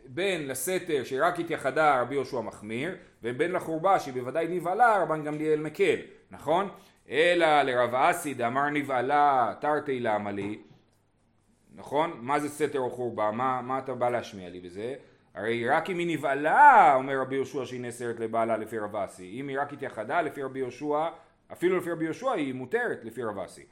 [0.07, 5.97] בין לסתר שרק התייחדה רבי יהושע מחמיר, ובין לחורבה שהיא בוודאי נבהלה רבן גמליאל מקל,
[6.31, 6.69] נכון?
[7.11, 10.59] אלא לרב אסי דאמר נבהלה תרתי למה לי,
[11.75, 12.13] נכון?
[12.21, 13.31] מה זה סתר או חורבה?
[13.31, 14.95] מה, מה אתה בא להשמיע לי בזה?
[15.35, 19.37] הרי רק אם היא נבהלה, אומר רבי יהושע שהיא נאסרת לבעלה לפי רב אסי.
[19.41, 21.09] אם היא רק התייחדה לפי רבי יהושע,
[21.53, 23.65] אפילו לפי רבי יהושע היא מותרת לפי רב אסי.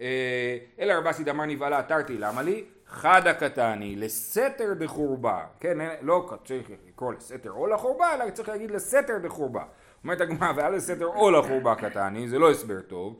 [0.00, 2.64] אה, אלא רב אסי דאמר נבהלה תרתי למה לי?
[2.86, 5.44] חדה קטני לסתר דחורבה.
[5.60, 9.64] כן, לא צריך לקרוא לסתר או לחורבה, אלא צריך להגיד לסתר דחורבה.
[10.04, 13.16] אומרת הגמרא, והיה לסתר או לחורבה קטני, זה לא הסבר טוב.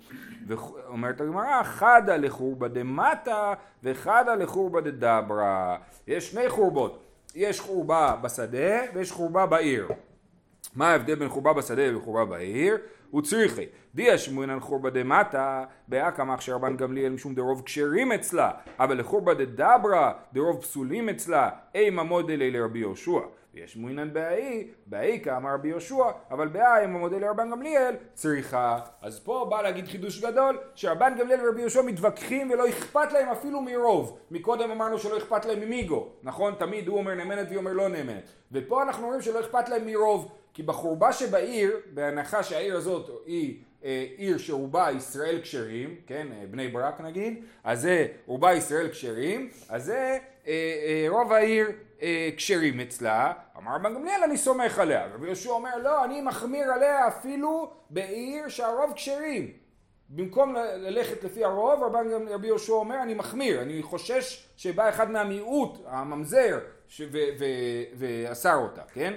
[0.86, 5.76] אומרת הגמרא, חדה לחורבה דמטה וחדה לחורבה דדברה.
[6.06, 7.04] יש שני חורבות.
[7.34, 9.88] יש חורבה בשדה ויש חורבה בעיר.
[10.74, 12.78] מה ההבדל בין חורבה בשדה וחורבה בעיר?
[13.10, 13.66] הוא צריכי.
[13.94, 20.62] דיה שמואנן חורבה דמטה, באקמח שרבן גמליאל משום דרוב כשרים אצלה, אבל לחורבה דדברה, דרוב
[20.62, 23.20] פסולים אצלה, אימה מודלי לרבי יהושע.
[23.54, 28.78] ויש מוינן באי, באי כאמר רבי יהושע, אבל באי אם המודל לרבן גמליאל צריכה.
[29.02, 33.60] אז פה בא להגיד חידוש גדול, שרבן גמליאל ורבי יהושע מתווכחים ולא אכפת להם אפילו
[33.60, 34.18] מרוב.
[34.30, 36.54] מקודם אמרנו שלא אכפת להם ממיגו, נכון?
[36.58, 38.28] תמיד הוא אומר נאמנת והיא אומר לא נאמנת.
[38.52, 44.06] ופה אנחנו רואים שלא אכפת להם מרוב, כי בחורבה שבעיר, בהנחה שהעיר הזאת היא אה,
[44.16, 49.84] עיר שרובה ישראל כשרים, כן, אה, בני ברק נגיד, אז זה רובה ישראל כשרים, אז
[49.84, 51.66] זה אה, רוב העיר
[52.36, 57.08] כשרים אצלה, אמר רבן גמליאל אני סומך עליה, רבי יהושע אומר לא, אני מחמיר עליה
[57.08, 59.52] אפילו בעיר שהרוב כשרים.
[60.08, 61.82] במקום ללכת לפי הרוב,
[62.30, 66.58] רבי יהושע אומר אני מחמיר, אני חושש שבא אחד מהמיעוט, הממזר,
[67.98, 69.14] ואסר אותה, כן?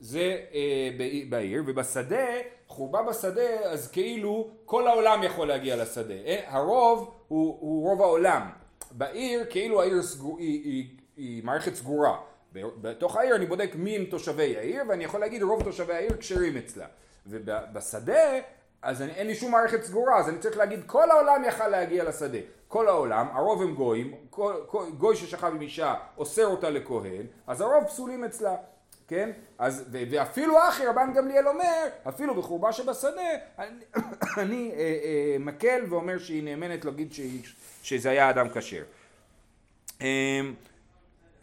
[0.00, 0.90] זה אה,
[1.28, 2.26] בעיר, ובשדה,
[2.66, 6.14] חורבה בשדה, אז כאילו כל העולם יכול להגיע לשדה.
[6.14, 8.50] אה, הרוב הוא רוב העולם.
[8.90, 12.16] בעיר, כאילו העיר סגור, היא, היא, היא מערכת סגורה.
[12.52, 16.56] בתוך העיר אני בודק מי הם תושבי העיר, ואני יכול להגיד רוב תושבי העיר כשרים
[16.56, 16.86] אצלה.
[17.26, 18.38] ובשדה,
[18.82, 22.04] אז אני, אין לי שום מערכת סגורה, אז אני צריך להגיד כל העולם יכל להגיע
[22.04, 22.38] לשדה.
[22.68, 24.14] כל העולם, הרוב הם גויים,
[24.98, 28.56] גוי ששכב עם אישה אוסר אותה לכהן, אז הרוב פסולים אצלה.
[29.08, 29.30] כן?
[29.58, 33.10] אז, ואפילו אחי רבן גמליאל אומר, אפילו בחורבה שבשדה,
[33.58, 33.84] אני,
[34.42, 37.14] אני אה, אה, מקל ואומר שהיא נאמנת להגיד
[37.82, 38.82] שזה היה אדם כשר.
[40.02, 40.40] אה,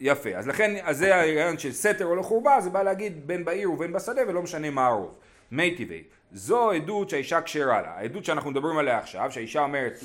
[0.06, 3.72] יפה, אז לכן, אז זה הרעיון של סתר או לחורבה, זה בא להגיד בין בעיר
[3.72, 5.14] ובין בשדה ולא משנה מה הרוב.
[5.50, 9.98] מי טבעי, זו עדות שהאישה כשרה לה, העדות שאנחנו מדברים עליה עכשיו, שהאישה אומרת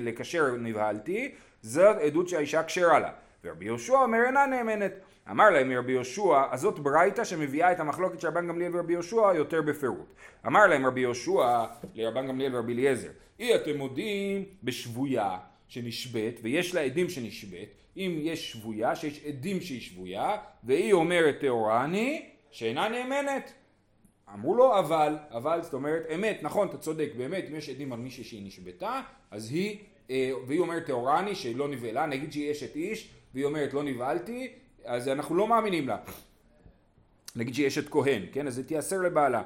[0.00, 1.32] לקשר נבהלתי,
[1.62, 3.10] זו עדות שהאישה כשרה לה.
[3.44, 4.92] ורבי יהושע אומר אינה נאמנת.
[5.30, 9.32] אמר להם רבי יהושע, אז זאת ברייתא שמביאה את המחלוקת של רבן גמליאל ורבי יהושע
[9.34, 10.14] יותר בפירוט.
[10.46, 15.36] אמר להם רבי יהושע לרבן גמליאל ורבי אליעזר, אי אתם מודים בשבויה
[15.68, 21.84] שנשבית, ויש לה עדים שנשבית, אם יש שבויה, שיש עדים שהיא שבויה, והיא אומרת טהורה
[21.84, 23.52] אני, שאינה נאמנת.
[24.34, 27.98] אמרו לו אבל, אבל זאת אומרת אמת, נכון, אתה צודק, באמת, אם יש עדים על
[27.98, 29.78] מישהי שהיא נשבתה, אז היא,
[30.10, 33.82] אה, והיא אומרת טהורה אני, שהיא לא נבהלה, נגיד שהיא אשת איש, והיא אומרת לא
[33.82, 34.52] נבהלתי,
[34.84, 35.96] אז אנחנו לא מאמינים לה.
[37.36, 38.46] נגיד שהיא אשת כהן, כן?
[38.46, 39.42] אז זה תיאסר לבעלה.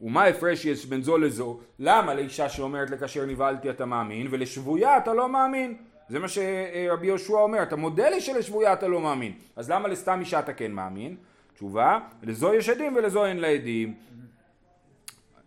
[0.00, 1.60] ומה ההפרש יש בין זו לזו?
[1.78, 5.76] למה לאישה שאומרת לכאשר נבהלתי אתה מאמין, ולשבויה אתה לא מאמין?
[6.08, 10.20] זה מה שרבי יהושע אומר, אתה מודה לי שלשבויה אתה לא מאמין, אז למה לסתם
[10.20, 11.16] אישה אתה כן מאמין?
[11.54, 13.94] תשובה, לזו יש עדים ולזו אין לה עדים.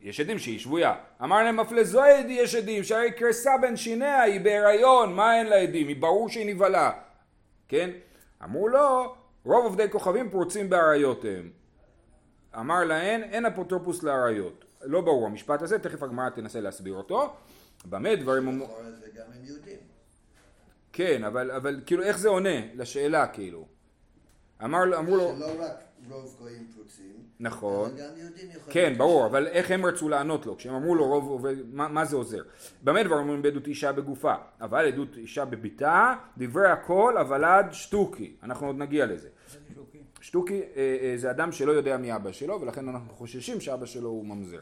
[0.02, 0.96] יש עדים שהיא שבויה.
[1.24, 5.48] אמר להם אף לזו עדי יש עדים, שהרי קרסה בין שיניה, היא בהיריון, מה אין
[5.48, 5.88] לה עדים?
[5.88, 6.92] היא ברור שהיא נבהלה.
[7.68, 7.90] כן?
[8.44, 9.16] אמרו לו,
[9.46, 11.50] רוב עובדי כוכבים פורצים באריות הם.
[12.60, 14.66] אמר להן, אין אפוטרופוס לאריות.
[14.82, 17.34] לא ברור המשפט הזה, תכף הגמרא תנסה להסביר אותו.
[17.86, 18.68] במה דברים אמרו...
[19.00, 19.87] זה גם הם יהודים.
[20.98, 23.68] כן, אבל, אבל כאילו איך זה עונה לשאלה כאילו?
[24.64, 25.36] אמר, אמרו לו...
[25.38, 27.90] שלא רק רוב גויים פרוצים, נכון.
[27.90, 28.74] אבל גם יהודים יכולים...
[28.74, 30.58] כן, ברור, אבל איך הם רצו לענות לו?
[30.58, 32.42] כשהם אמרו לו רוב עובד, מה, מה זה עוזר?
[32.84, 34.34] במה דברים אומרים בעדות אישה בגופה?
[34.62, 38.36] אבל עדות אישה בביתה, דברי הכל, אבל עד שטוקי.
[38.44, 39.30] אנחנו עוד נגיע לזה.
[40.22, 44.10] שטוקי אה, אה, זה אדם שלא יודע מי אבא שלו, ולכן אנחנו חוששים שאבא שלו
[44.10, 44.62] הוא ממזר.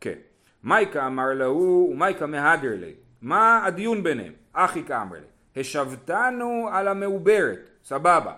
[0.00, 0.18] כן.
[0.64, 2.94] מייקה אמר להוא ומייקה מהגר לי.
[3.22, 4.43] מה הדיון ביניהם?
[4.54, 5.60] אחי כאמר לי.
[5.60, 8.32] השבתנו על המעוברת, סבבה.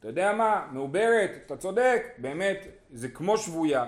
[0.00, 3.84] אתה יודע מה, מעוברת, אתה צודק, באמת, זה כמו שבויה.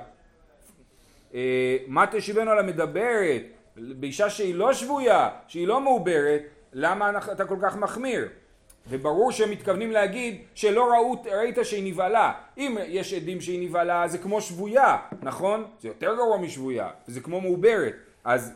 [1.35, 3.43] אה, מה תשיבנו על המדברת,
[3.77, 6.43] באישה שהיא לא שבויה, שהיא לא מעוברת,
[6.73, 8.29] למה אתה כל כך מחמיר?
[8.89, 12.33] וברור שהם מתכוונים להגיד שלא ראו, ראית שהיא נבהלה.
[12.59, 15.65] אם יש עדים שהיא נבהלה זה כמו שבויה, נכון?
[15.81, 17.95] זה יותר גרוע משבויה, זה כמו מעוברת.
[18.25, 18.53] אז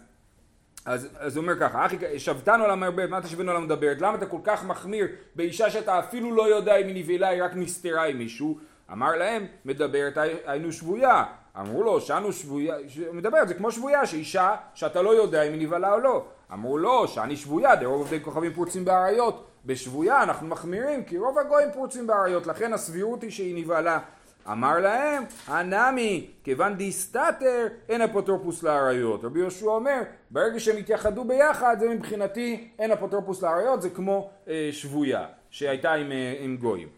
[0.88, 4.00] אז, אז הוא אומר ככה, אחי שבתנו על המרברת, מה תשבנו על המדברת?
[4.00, 7.50] למה אתה כל כך מחמיר באישה שאתה אפילו לא יודע אם היא נבהלה, היא רק
[7.54, 8.58] נסתרה עם מישהו?
[8.92, 11.24] אמר להם, מדברת היינו שבויה.
[11.60, 12.74] אמרו לו, שאנו שבויה,
[13.12, 16.24] מדברת, זה כמו שבויה, שאישה שאתה לא יודע אם היא נבהלה או לא.
[16.52, 19.46] אמרו לו, שאני שבויה, דרוב עובדי כוכבים פרוצים באריות.
[19.66, 23.98] בשבויה אנחנו מחמירים, כי רוב הגויים פרוצים באריות, לכן הסבירות היא שהיא נבהלה.
[24.46, 29.24] אמר להם, הנמי, כיוון דיסטטר, אין אפוטרופוס לאריות.
[29.24, 34.68] רבי יהושע אומר, ברגע שהם התייחדו ביחד, זה מבחינתי אין אפוטרופוס לאריות, זה כמו אה,
[34.72, 36.88] שבויה שהייתה עם, אה, עם גויים.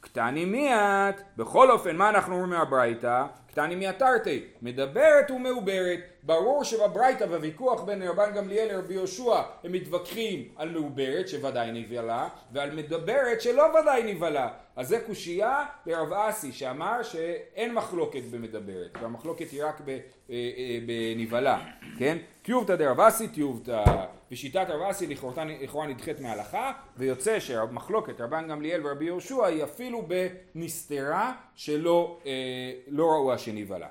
[0.00, 3.24] קטני מיית, בכל אופן, מה אנחנו אומרים מהברייתא?
[3.52, 6.00] קטני מיית תרתי, מדברת ומעוברת.
[6.22, 12.70] ברור שבברייתא בוויכוח בין רבן גמליאל לרבי יהושע הם מתווכחים על מעוברת שוודאי נבהלה ועל
[12.70, 19.64] מדברת שלא ודאי נבהלה אז זה קושייה לרב אסי שאמר שאין מחלוקת במדברת והמחלוקת היא
[19.64, 19.98] רק אה,
[20.30, 21.58] אה, בנבהלה
[21.98, 22.18] כן?
[22.42, 23.84] טיובתא דרב אסי טיובתא
[24.32, 30.08] ושיטת רב אסי לכאורה נדחית מההלכה ויוצא שהמחלוקת רבן גמליאל ורבי יהושע היא אפילו
[30.54, 33.88] בנסתרה שלא אה, לא ראו שנבהלה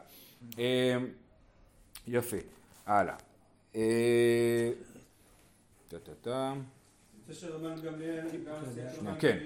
[2.08, 2.38] יפה,
[2.86, 3.15] הלאה.
[3.75, 4.71] אה,
[5.88, 6.54] טה-טה-טה.
[7.32, 8.27] שרבן גמליאל,
[9.06, 9.38] גם כן.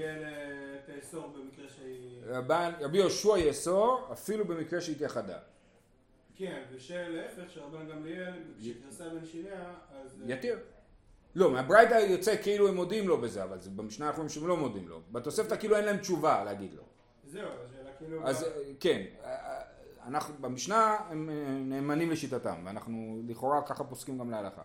[2.30, 2.70] אה.
[2.82, 5.38] רבי יהושע יאסור אפילו במקרה שהיא תחדה.
[6.36, 10.22] כן, ושלהפך, שרבן גמליאל, כשגרסה בין שיניה, אז...
[10.22, 10.60] אה, יתיר.
[11.36, 15.02] לא, מהברייתא יוצא כאילו הם מודים לו בזה, אבל במשנה אנחנו שהם לא מודים לו.
[15.12, 16.84] בתוספתא כאילו אין להם תשובה להגיד לו.
[17.28, 18.28] זהו, השאלה כאילו...
[18.28, 18.46] אז
[18.80, 19.02] כן,
[20.08, 24.62] אנחנו, במשנה הם אה, נאמנים לשיטתם, ואנחנו לכאורה ככה פוסקים גם להלכה.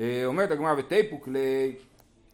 [0.00, 1.28] אה, אומרת הגמרא ותיפוק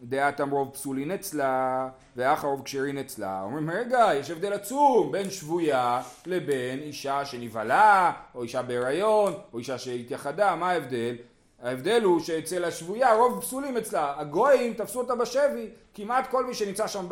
[0.03, 3.43] לדעתם רוב פסולין אצלה ואחר רוב כשרין אצלה.
[3.43, 9.79] אומרים רגע, יש הבדל עצום בין שבויה לבין אישה שנבהלה, או אישה בהיריון, או אישה
[9.79, 11.17] שהתייחדה, מה ההבדל?
[11.63, 16.87] ההבדל הוא שאצל השבויה רוב פסולים אצלה, הגויים תפסו אותה בשבי, כמעט כל מי שנמצא
[16.87, 17.07] שם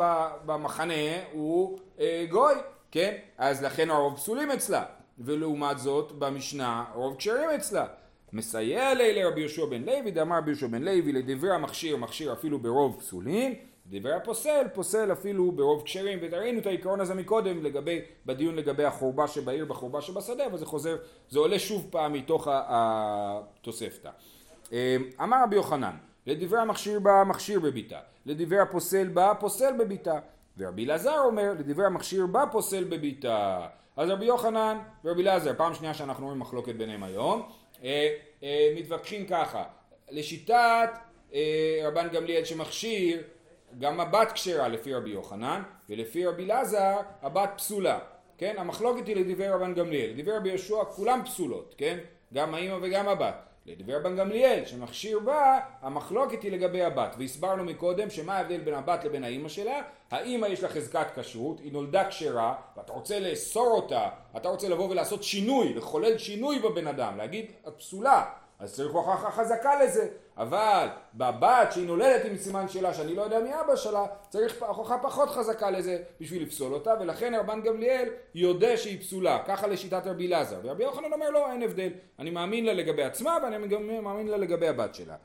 [0.45, 0.93] במחנה
[1.31, 2.55] הוא אה, גוי,
[2.91, 3.15] כן?
[3.37, 4.83] אז לכן הרוב פסולים אצלה.
[5.19, 7.85] ולעומת זאת במשנה רוב כשרים אצלה.
[8.33, 12.59] מסייע לי לרבי יהושע בן לוי, דאמר רבי יהושע בן לוי, לדברי המכשיר מכשיר אפילו
[12.59, 13.53] ברוב פסולים,
[13.87, 19.27] דברי הפוסל פוסל אפילו ברוב כשרים, וראינו את העיקרון הזה מקודם לגבי, בדיון לגבי החורבה
[19.27, 20.97] שבעיר בחורבה שבשדה, וזה חוזר,
[21.29, 24.09] זה עולה שוב פעם מתוך התוספתא.
[24.71, 24.77] אמ,
[25.23, 30.19] אמר רבי יוחנן, לדברי המכשיר בה מכשיר בביתה, לדברי הפוסל בה פוסל בביתה,
[30.57, 33.67] ורבי אלעזר אומר, לדברי המכשיר בה פוסל בביתה.
[33.97, 37.49] אז רבי יוחנן ורבי אלעזר, פעם שנייה שאנחנו רואים מחלוקת ביניהם היום,
[37.83, 39.63] אה, אה, מתווכחים ככה,
[40.11, 40.89] לשיטת
[41.33, 43.23] אה, רבן גמליאל שמכשיר,
[43.79, 47.99] גם הבת כשרה לפי רבי יוחנן, ולפי רבי אלעזר הבת פסולה,
[48.37, 48.55] כן?
[48.57, 51.97] המחלוקת היא לדברי רבן גמליאל, לדברי רבי יהושע כולם פסולות, כן?
[52.33, 53.35] גם האמא וגם הבת.
[53.65, 57.15] לדבר בן גמליאל שמכשיר בה המחלוקת היא לגבי הבת.
[57.19, 59.81] והסברנו מקודם שמה ההבדל בין הבת לבין האימא שלה.
[60.11, 64.89] האימא יש לה חזקת כשרות היא נולדה כשרה ואתה רוצה לאסור אותה אתה רוצה לבוא
[64.89, 68.25] ולעשות שינוי לחולל שינוי בבן אדם להגיד את פסולה
[68.59, 70.07] אז צריך הוכחה חזקה לזה.
[70.37, 74.97] אבל בבת שהיא נולדת עם סימן שאלה שאני לא יודע מי אבא שלה צריך הוכחה
[74.97, 79.43] פחות חזקה לזה בשביל לפסול אותה ולכן רבן גמליאל יודע שהיא פסולה.
[79.47, 80.59] ככה לשיטת רבי אלעזר.
[80.63, 81.89] ורבי יוחנן אומר לא אין הבדל.
[82.19, 85.15] אני מאמין לה לגבי עצמה ואני גם מאמין לה לגבי הבת שלה.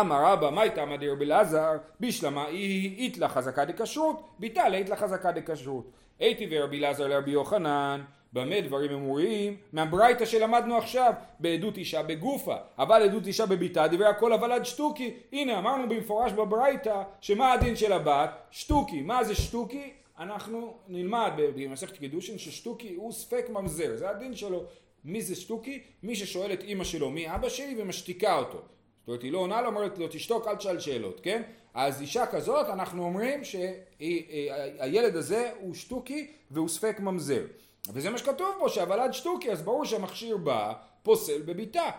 [0.00, 1.72] אמר רבא מה הייתה מדי רבי אלעזר?
[2.00, 8.60] בשלמה היא איתלה חזקה דקשרות ביטל איתלה חזקה דקשרות הייתי ורבי אלעזר לרבי יוחנן במה
[8.60, 9.56] דברים אמורים?
[9.72, 15.14] מהברייתא שלמדנו עכשיו, בעדות אישה בגופה, אבל עדות אישה בביתה, דברי הכל אבל עד שטוקי.
[15.32, 18.30] הנה אמרנו במפורש בברייתא, שמה הדין של הבת?
[18.50, 19.02] שטוקי.
[19.02, 19.92] מה זה שטוקי?
[20.18, 24.64] אנחנו נלמד במסכת קידושין ששטוקי הוא ספק ממזר, זה הדין שלו.
[25.04, 25.82] מי זה שטוקי?
[26.02, 28.58] מי ששואל את אימא שלו מי אבא שלי ומשתיקה אותו.
[28.58, 31.42] זאת אומרת היא לא עונה לו, אומרת לו תשתוק אל תשאל שאלות, כן?
[31.74, 37.42] אז אישה כזאת אנחנו אומרים שהילד הזה הוא שטוקי והוא ספק ממזר.
[37.88, 41.90] וזה מה שכתוב פה, שהוולד שטוקי, אז ברור שהמכשיר בא, פוסל בביתה.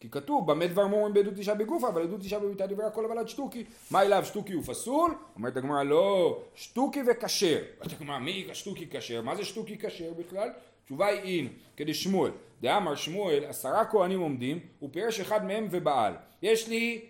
[0.00, 3.28] כי כתוב, במה דבר מורים בעדות אישה בגופה, אבל עדות אישה בביתה דברה כל הוולד
[3.28, 3.64] שטוקי.
[3.90, 5.14] מה אליו שטוקי הוא פסול?
[5.36, 7.58] אומרת הגמרא, לא, שטוקי וכשר.
[7.80, 9.22] אומרת הגמרא, מי שטוקי כשר?
[9.22, 10.48] מה זה שטוקי כשר בכלל?
[10.84, 12.30] תשובה היא אין, כדי שמואל.
[12.60, 16.14] דאמר שמואל, עשרה כהנים עומדים, הוא פירש אחד מהם ובעל.
[16.42, 17.04] יש לי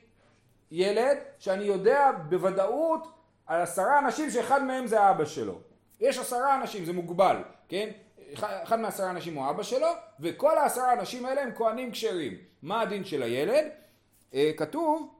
[0.71, 3.09] ילד שאני יודע בוודאות
[3.47, 5.59] על עשרה אנשים שאחד מהם זה האבא שלו.
[6.01, 7.37] יש עשרה אנשים, זה מוגבל,
[7.69, 7.91] כן?
[8.35, 9.89] אחד מעשרה אנשים הוא אבא שלו,
[10.21, 12.37] וכל העשרה אנשים האלה הם כהנים כשרים.
[12.63, 13.65] מה הדין של הילד?
[14.35, 15.15] אה, כתוב,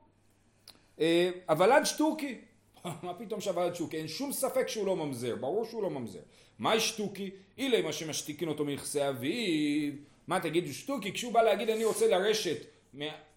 [1.01, 2.39] אה, הוולד שטוקי.
[3.03, 3.97] מה פתאום שהוולד שטוקי?
[3.97, 6.21] אין שום ספק שהוא לא ממזר, ברור שהוא לא ממזר.
[6.59, 7.31] מה שטוקי?
[7.59, 9.93] אילי מה שמשתיקין אותו מנכסי אביו.
[10.27, 11.13] מה תגידו שטוקי?
[11.13, 12.57] כשהוא בא להגיד אני רוצה לרשת,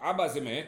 [0.01, 0.65] אבא זה מת,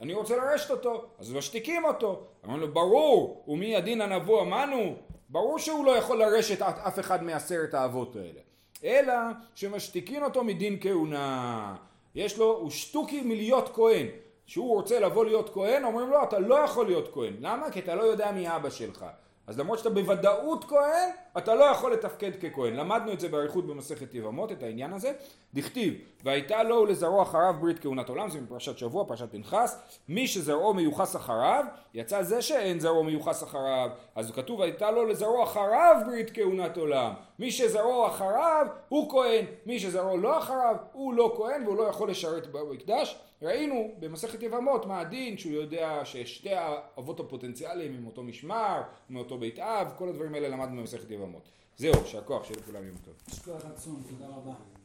[0.00, 2.26] אני רוצה לרשת אותו, אז משתיקים אותו.
[2.44, 4.96] אמרנו לו, ברור, ומי הדין הנבוא אמרנו,
[5.28, 8.40] ברור שהוא לא יכול לרשת אף אחד מעשרת האבות האלה.
[8.86, 9.14] אלא
[9.54, 11.76] שמשתיקין אותו מדין כהונה.
[12.14, 14.06] יש לו, הוא שטוקי מלהיות כהן.
[14.46, 17.34] כשהוא רוצה לבוא להיות כהן, אומרים לו, אתה לא יכול להיות כהן.
[17.40, 17.70] למה?
[17.70, 19.06] כי אתה לא יודע מי אבא שלך.
[19.46, 22.74] אז למרות שאתה בוודאות כהן, אתה לא יכול לתפקד ככהן.
[22.74, 25.12] למדנו את זה באריכות במסכת יבמות, את העניין הזה.
[25.54, 29.82] דכתיב, והייתה לו ולזרעו אחריו ברית כהונת עולם, זה מפרשת שבוע, פרשת פנחס.
[30.08, 33.90] מי שזרעו מיוחס אחריו, יצא זה שאין זרעו מיוחס אחריו.
[34.14, 37.12] אז כתוב, הייתה לו לזרעו אחריו ברית כהונת עולם.
[37.38, 39.44] מי שזרעו אחריו, הוא כהן.
[39.66, 43.18] מי שזרעו לא אחריו, הוא לא כהן והוא לא יכול לשרת במקדש.
[43.46, 49.58] ראינו במסכת יבמות מה הדין כשהוא יודע ששתי האבות הפוטנציאליים עם אותו משמר, מאותו בית
[49.58, 51.48] אב, כל הדברים האלה למדנו במסכת יבמות.
[51.76, 53.14] זהו, שהכוח שיהיה לכולם יום טוב.
[53.28, 54.75] יש כוח עצום, תודה רבה.